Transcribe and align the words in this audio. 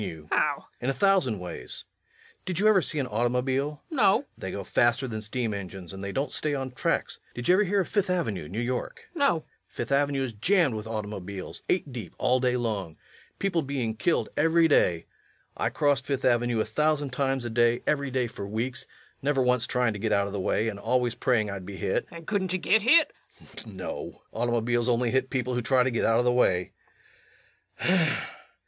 LUKE. 0.01 0.25
How? 0.31 0.53
REVENUE. 0.57 0.65
In 0.81 0.89
a 0.89 0.93
thousand 0.93 1.37
ways.... 1.39 1.85
Did 2.45 2.57
you 2.57 2.67
ever 2.67 2.81
see 2.81 2.97
an 2.97 3.05
automobile? 3.05 3.83
LUKE. 3.91 3.95
No. 3.99 4.11
REVENUE. 4.21 4.25
They 4.35 4.49
go 4.49 4.63
faster 4.63 5.07
than 5.07 5.21
steam 5.21 5.53
engines, 5.53 5.93
and 5.93 6.03
they 6.03 6.11
don't 6.11 6.31
stay 6.31 6.55
on 6.55 6.71
tracks. 6.71 7.19
Did 7.35 7.47
you 7.47 7.53
ever 7.53 7.63
hear 7.63 7.81
of 7.81 7.87
Fifth 7.87 8.09
Avenue, 8.09 8.47
New 8.49 8.59
York? 8.61 9.01
LUKE. 9.13 9.19
No. 9.19 9.27
REVENUE. 9.35 9.43
Fifth 9.67 9.91
Avenue 9.91 10.21
is 10.23 10.33
jammed 10.33 10.73
with 10.73 10.87
automobiles, 10.87 11.61
eight 11.69 11.93
deep 11.93 12.15
all 12.17 12.39
day 12.39 12.57
long. 12.57 12.97
People 13.37 13.61
being 13.61 13.93
killed 13.95 14.29
every 14.35 14.67
day. 14.67 15.05
I 15.55 15.69
crossed 15.69 16.07
Fifth 16.07 16.25
Avenue 16.25 16.59
a 16.59 16.65
thousand 16.65 17.11
times 17.11 17.45
a 17.45 17.51
day, 17.51 17.83
every 17.85 18.09
day 18.09 18.25
for 18.25 18.47
weeks, 18.47 18.87
never 19.21 19.43
once 19.43 19.67
trying 19.67 19.93
to 19.93 19.99
get 19.99 20.11
out 20.11 20.25
of 20.25 20.33
the 20.33 20.41
way, 20.41 20.67
and 20.67 20.79
always 20.79 21.13
praying 21.13 21.51
I'd 21.51 21.63
be 21.63 21.77
hit. 21.77 22.07
LUKE. 22.09 22.17
And 22.17 22.25
couldn't 22.25 22.53
yu 22.53 22.57
git 22.57 22.81
hit? 22.81 23.13
REVENUE. 23.39 23.41
[In 23.41 23.45
disgust.] 23.53 23.67
No. 23.67 24.23
Automobiles 24.31 24.89
only 24.89 25.11
hit 25.11 25.29
people 25.29 25.53
who 25.53 25.61
try 25.61 25.83
to 25.83 25.91
get 25.91 26.05
out 26.05 26.17
of 26.17 26.25
the 26.25 26.33
way. 26.33 26.71